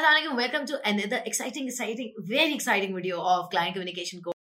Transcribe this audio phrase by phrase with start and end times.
[0.00, 0.36] Assalamualaikum.
[0.36, 4.36] Welcome to another exciting, exciting, very exciting video of client communication course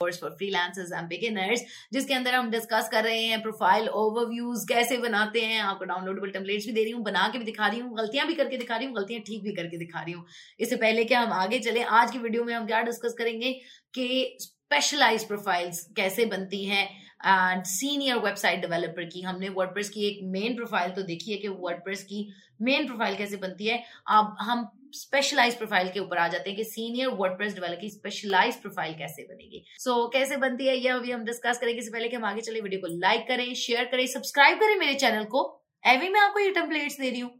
[0.00, 1.60] for freelancers and beginners
[1.92, 6.66] जिसके अंदर हम discuss कर रहे हैं प्रोफ़ाइल ओवरव्यूज कैसे बनाते हैं आपको डाउनलोडेबल टेम्पलेट्स
[6.66, 8.86] भी दे रही हूँ बना के भी दिखा रही हूँ गलतियाँ भी करके दिखा रही
[8.86, 10.24] हूँ गलतियाँ ठीक भी करके दिखा रही हूँ
[10.60, 13.52] इससे पहले क्या हम आगे चले आज की वीडियो में हम क्या डिस्कस करेंगे
[13.94, 14.08] कि
[14.72, 16.88] स्पेशलाइज प्रोफाइल्स कैसे बनती हैं?
[17.64, 22.02] सीनियर वेबसाइट डेवलपर की हमने वर्डप्रेस की एक मेन प्रोफ़ाइल तो देखी है कि वर्डप्रेस
[22.04, 22.26] की
[22.62, 23.76] मेन प्रोफ़ाइल कैसे बनती है।
[24.10, 28.60] अब हम स्पेशलाइज प्रोफ़ाइल के ऊपर आ जाते हैं कि सीनियर वर्डप्रेस डेवलपर की स्पेशलाइज
[28.62, 32.08] प्रोफ़ाइल कैसे बनेगी। सो so, कैसे बनती है यह अभी हम डिस्कस करेंगे इससे पहले
[32.08, 35.44] कि हम आगे चले वीडियो को लाइक करें शेयर करें सब्सक्राइब करें मेरे चैनल को।
[35.84, 37.30] एवी मैं आपको ये टेम्पलेट्स दे रही हूँ।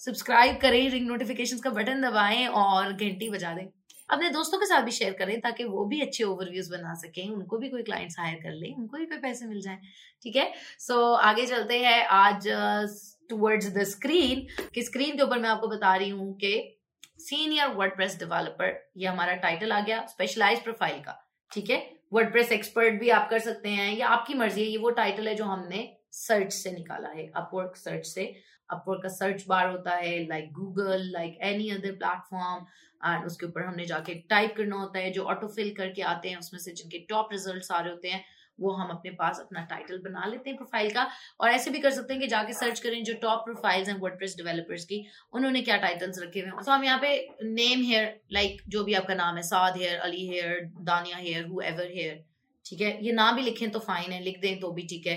[0.00, 3.66] सब्सक्राइब करें रिंग नोटिफिकेशन का बटन दबाएँ और घंटी बजा दें।
[4.10, 7.58] अपने दोस्तों के साथ भी शेयर करें ताकि वो भी अच्छे ओवरव्यूज बना सकें उनको
[7.58, 9.78] भी कोई क्लाइंट्स हायर कर लें उनको भी कोई पैसे मिल जाए
[10.22, 10.52] ठीक है?
[10.78, 12.48] सो so, आगे चलते हैं आज
[13.30, 16.54] टूवर्ड्स द स्क्रीन कि स्क्रीन के ऊपर मैं आपको बता रही हूँ कि
[17.18, 21.78] सीनियर वर्डप्रेस डेवलपर ये हमारा टाइटल आ गया स्पेशलाइज प्रोफ़ाइल का ठीक है?
[22.12, 25.34] वर्डप्रेस एक्सपर्ट भी आप कर सकते हैं या आपकी मर्ज़ी है ये वो टाइटल है
[25.34, 25.78] जो हमने
[26.12, 28.32] सर्च से निकाला है अपवर्क सर्च से।
[28.70, 32.66] अपवर्क का सर्च बार होता है like Google like any other platform
[33.04, 36.36] and उसके ऊपर हमने जाके टाइप करना होता है, जो ऑटो फिल करके आते हैं,
[36.38, 38.24] उसमें से जिनके टॉप रिज़ल्ट आ रहे होते हैं,
[38.58, 41.06] वो हम अपने पास अपना टाइटल बना लेते हैं प्रोफ़ाइल का।
[41.40, 44.34] और ऐसे भी कर सकते हैं कि जाके सर्च करें जो टॉप प्रोफाइल्स हैं वर्डप्रेस
[44.36, 47.14] डेवलपर्स की, उन्होंने क्या टाइटल्स रखे हुए हैं। तो हम यहाँ पे
[47.44, 51.90] नेम हेयर लाइक जो भी आपका नाम है Saad here Ali here Dania here whoever
[51.94, 52.22] here
[52.66, 52.92] ठीक है?
[53.04, 55.16] ये ना भी लिखें तो फाइन है, लिख दें तो भी ठीक है।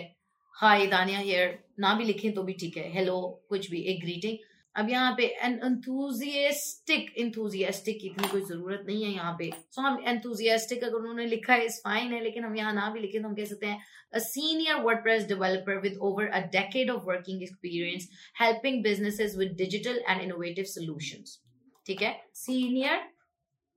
[0.56, 4.38] हाई दानिया हेयर ना भी लिखें तो भी ठीक है। हेलो कुछ भी एक ग्रीटिंग
[4.76, 9.82] अब यहाँ पे एन एंथुजियास्टिक एंथुजियास्टिक की इतनी कोई ज़रूरत नहीं है यहाँ पे। सो
[9.82, 13.00] so, हम एंथुजियास्टिक अगर उन्होंने लिखा है इस फाइन है लेकिन हम यहाँ ना भी
[13.00, 13.80] लिखे तो हम कह सकते हैं
[14.14, 18.08] a senior WordPress developer with over a decade of working experience
[18.42, 21.38] helping businesses with digital and innovative solutions
[21.86, 22.14] ठीक है?
[22.36, 23.02] सीनियर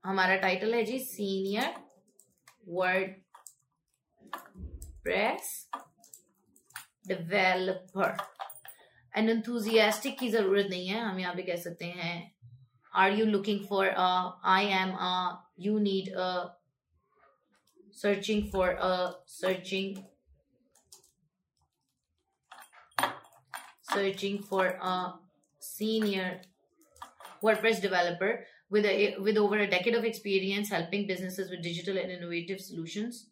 [0.05, 1.75] हमारा टाइटल है जी senior
[5.05, 5.69] WordPress
[7.05, 8.17] developer
[9.15, 12.15] and enthusiastic की ज़रूरत नहीं है, हम यहाँ पे कह सकते हैं
[12.93, 15.13] are you looking for a I am ah
[15.61, 16.31] you need a
[17.97, 19.97] searching for a searching
[23.93, 24.97] searching for a
[25.63, 26.41] senior
[27.45, 28.87] WordPress developer with
[29.21, 33.25] with over a decade of experience helping businesses with digital and innovative solutions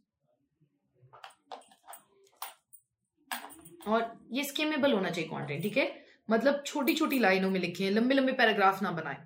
[3.88, 5.91] और ये स्कीमेबल होना चाहिए content ठीक है?
[6.31, 9.16] मतलब छोटी छोटी लाइनों में लिखे लंबे लंबे पैराग्राफ ना बनाए।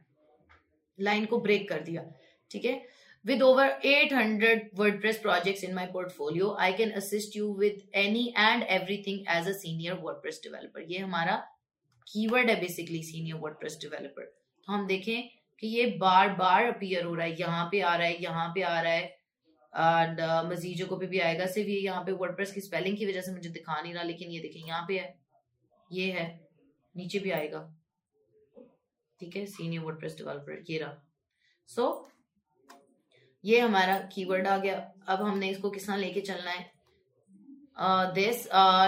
[0.99, 2.03] लाइन को ब्रेक कर दिया,
[2.51, 2.81] ठीक है?
[3.25, 8.67] With over 800 wordpress projects in my portfolio, i can assist you with any and
[8.75, 10.85] everything as a senior wordpress developer.
[10.91, 11.35] ये हमारा
[12.07, 14.25] कीवर्ड है बेसिकली सीनियर वर्डप्रेस डेवलपर
[14.69, 15.29] तो हम देखें
[15.61, 18.63] कि ये बार बार अपीयर हो रहा है, यहाँ पे आ रहा है, यहाँ पे
[18.63, 19.17] आ रहा है।
[19.77, 23.33] एंड uh, मजीद भी आएगा। सिर्फ़ ये यहाँ पे वर्डप्रेस की स्पेलिंग की वजह से
[23.33, 25.15] मुझे दिखा नहीं रहा लेकिन ये देखें यहाँ पे है।
[25.91, 26.27] ये है।
[26.95, 27.61] नीचे भी आएगा।
[29.21, 29.45] ठीक है?
[29.47, 31.03] सीनियर वर्डप्रेस डेवलपर ये रहा।
[31.69, 32.77] सो so,
[33.45, 34.77] ये हमारा कीवर्ड आ गया।
[35.09, 36.71] अब हमने इसको किस तरह लेके चलना है?
[38.15, 38.47] This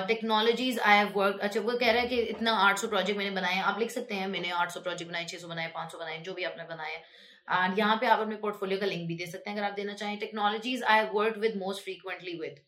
[0.08, 3.58] technologies I have work अच्छा वो कह रहा है कि इतना 800 प्रोजेक्ट मैंने बनाए
[3.60, 6.64] आप लिख सकते हैं मैंने 800 प्रोजेक्ट बनाए 600 बनाए 500 बनाए जो भी आपने
[6.64, 7.02] बनाए
[7.48, 9.92] एंड यहाँ पे आप अपने पोर्टफोलियो का लिंक भी दे सकते हैं अगर आप देना
[9.94, 12.60] चाहें। Technologies I work with most frequently with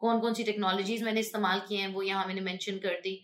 [0.00, 3.14] कौन कौन सी टेक्नोलॉजीज़ मैंने इस्तेमाल किए हैं, वो यहाँ मैंने मैंशन कर दी।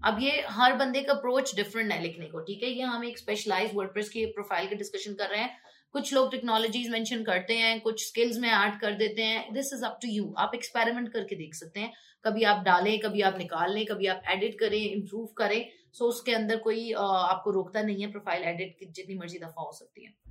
[0.00, 2.70] अब ये हर बंदे का अप्रोच डिफरेंट है लिखने को, ठीक है?
[2.70, 5.56] ये हम एक स्पेशलाइज वर्डप्रेस की प्रोफ़ाइल की डिस्कशन कर रहे हैं।
[5.94, 9.84] कुछ लोग टेक्नोलॉजीज़ मेंशन करते हैं, कुछ स्किल्स में ऐड कर देते हैं। This is
[9.84, 11.92] up to you आप एक्सपेरिमेंट करके देख सकते हैं।
[12.24, 16.32] कभी आप डालें, कभी आप निकाल लें कभी आप एडिट करें इम्प्रूव करें। सो उसके
[16.34, 20.23] अंदर कोई आपको रोकता नहीं है प्रोफ़ाइल एडिट जितनी मर्ज़ी दफ़ा हो सकती है।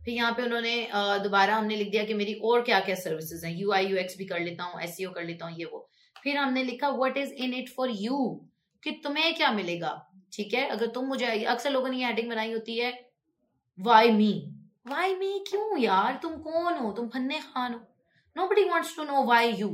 [0.00, 0.74] फिर यहाँ पे उन्होंने
[1.22, 4.16] दोबारा हमने लिख दिया कि मेरी और क्या क्या सर्विसेज़ हैं। यू आई यू एक्स
[4.18, 7.32] भी कर लेता हूँ एस कर लेता हूँ, ये वो। फिर हमने लिखा what is
[7.34, 8.18] in it for you
[8.82, 9.92] कि तुम्हें क्या मिलेगा?
[10.32, 10.66] ठीक है?
[10.68, 12.92] अगर तुम मुझे, अक्सर लोगों ने ये हेडिंग बनाई होती है
[13.78, 14.32] वाई मी
[14.88, 16.18] वाई मी क्यों यार?
[16.22, 16.92] तुम कौन हो?
[16.92, 17.80] तुम फन्ने खान हो।
[18.48, 19.68] Nobody wants to know why you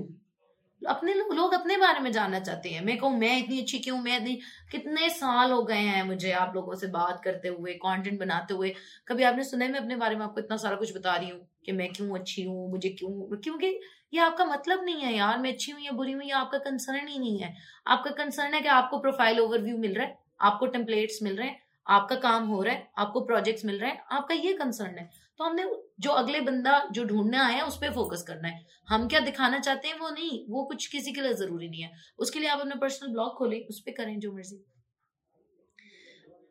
[0.82, 4.16] अपने लोग अपने बारे में जानना चाहते हैं। मैं कहूँ मैं इतनी अच्छी क्यों, मैं
[4.16, 4.34] इतनी,
[4.72, 8.74] कितने साल हो गए हैं मुझे आप लोगों से बात करते हुए कंटेंट बनाते हुए।
[9.08, 11.40] कभी आपने सुना है मैं अपने बारे में आपको इतना सारा कुछ बता रही हूँ
[11.66, 13.78] कि मैं क्यों अच्छी हूँ, मुझे क्यों, क्योंकि
[14.14, 17.08] ये आपका मतलब नहीं है यार, मैं अच्छी हूँ या बुरी हूँ, ये आपका कंसर्न
[17.08, 17.54] ही नहीं है।
[17.86, 21.64] आपका कंसर्न है कि आपको प्रोफ़ाइल ओवरव्यू मिल रहा है, आपको टेम्पलेट्स मिल रहे हैं
[21.86, 25.08] आपका काम हो रहा है, आपको प्रोजेक्ट्स मिल रहे हैं, आपका ये कंसर्न है।
[25.40, 25.64] तो हमने
[26.00, 29.58] जो अगले बंदा जो ढूँढने आया है, उस पर फोकस करना है। हम क्या दिखाना
[29.58, 32.60] चाहते हैं, वो नहीं। वो कुछ किसी के लिए ज़रूरी नहीं है। उसके लिए आप
[32.60, 34.64] अपना पर्सनल ब्लॉग खोलें, उस पर करें जो मर्ज़ी।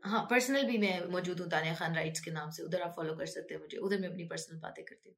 [0.03, 3.15] हाँ पर्सनल भी मैं मौजूद हूँ, तानिया खान राइट्स के नाम से। उधर आप फॉलो
[3.15, 5.17] कर सकते हैं मुझे। उधर मैं अपनी पर्सनल बातें करती हूँ।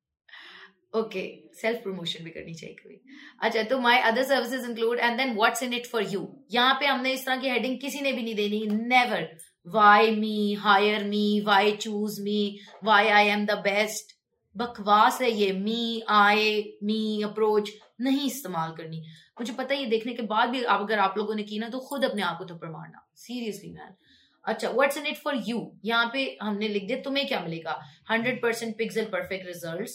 [0.96, 1.22] ओके
[1.54, 3.02] सेल्फ प्रमोशन भी करनी चाहिए कभी।
[3.42, 6.86] अच्छा तो my other services include and then what's in it for you यहाँ पे
[6.86, 9.28] हमने इस तरह की हेडिंग किसी ने भी नहीं देनी। Never
[9.68, 12.40] why me hire me why choose me
[12.84, 14.16] why I am the best
[14.56, 17.69] बकवास है ये। मी आई मी अप्रोच
[18.02, 19.02] नहीं इस्तेमाल करनी।
[19.40, 21.69] मुझे पता है ये देखने के बाद भी आप अगर आप लोगों ने की ना
[21.69, 23.96] तो खुद अपने आप को थप्पड़ मारना। सीरियसली मैन
[24.46, 27.80] अच्छा what's in it for you यहाँ पे हमने लिख दिया, तुम्हें क्या मिलेगा?
[28.12, 29.90] Hundred percent pixel perfect result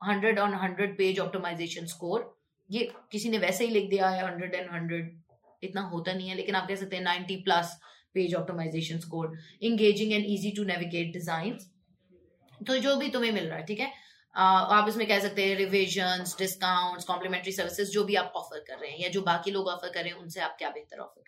[0.00, 2.34] hundred on hundred page optimisation score
[2.70, 5.16] ये किसी ने वैसे ही लिख दिया है हंड्रेड एंड हंड्रेड
[5.62, 7.78] इतना होता नहीं है, लेकिन आप कह सकते हैं ninety plus
[8.14, 11.58] page optimisation score engaging and easy to navigate design
[12.60, 13.92] तो जो भी तुम्हें मिल रहा है, ठीक है?
[14.34, 18.90] आप इसमें कह सकते हैं रिविजन डिस्काउंट कॉम्प्लीमेंट्री सर्विसेज़ जो भी आप ऑफ़र कर रहे
[18.90, 21.26] हैं, या जो बाकी लोग ऑफ़र कर रहे हैं, उनसे आप क्या बेहतर ऑफ़र करें।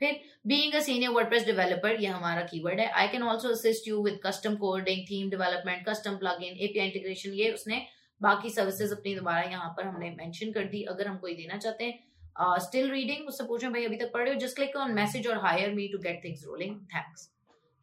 [0.00, 4.02] फिर being a senior WordPress developer ये हमारा कीवर्ड है। I can also assist you
[4.04, 7.84] with custom coding theme development custom plugin API integration ये उसने
[8.20, 11.84] बाकी सर्विसेज़ अपनी दोबारा यहाँ पर हमने मेंशन कर दी। अगर हम कोई देना चाहते
[11.84, 11.98] हैं
[12.36, 14.40] स्टिल रीडिंग उससे पूछे भाई अभी तक पढ़ रहे हो?
[14.40, 17.28] जस्ट क्लिक ऑन मैसेज और hire me to get things rolling thanks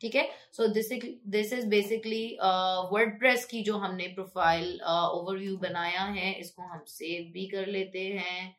[0.01, 0.29] ठीक है?
[0.51, 0.89] So this
[1.27, 2.25] this is basically
[3.19, 8.07] WordPress की जो हमने प्रोफ़ाइल ओवरव्यू uh, बनाया है इसको हम सेव भी कर लेते
[8.07, 8.55] हैं.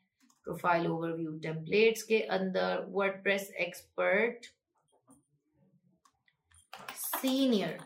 [0.47, 4.45] प्रोफ़ाइल ओवरव्यू टेम्पलेट्स के अंदर WordPress expert
[6.95, 7.77] senior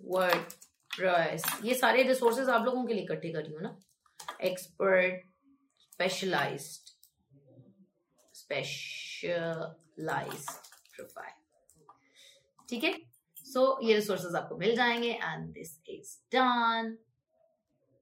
[0.00, 0.52] word
[0.90, 3.76] press ये सारे रिसोर्सेज आप लोगों के लिए इकट्ठे कर हूँ ना?
[4.42, 5.26] एक्सपर्ट
[5.98, 6.90] स्पेशलाइज्ड
[8.34, 9.70] स्पेशलाइज्ड
[10.96, 11.32] प्रोफ़ाइल
[12.68, 12.92] ठीक है?
[13.36, 16.96] सो ये रिसोर्सेज आपको मिल जाएँगे एंड दिस इज़ डन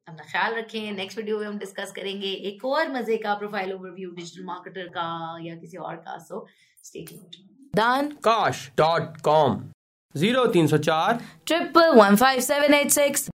[0.07, 4.11] अपना ख्याल रखें। नेक्स्ट वीडियो में हम डिस्कस करेंगे एक और मज़े का प्रोफ़ाइल ओवरव्यू
[4.11, 5.07] डिजिटल मार्केटर का
[5.43, 6.47] या किसी और का। सो
[6.85, 7.37] स्टे ट्यून्ड
[7.77, 9.71] दान काश डॉट कॉम
[10.15, 11.23] ज़ीरो तीन सौ चार.
[11.47, 13.29] Triple one five seven eight six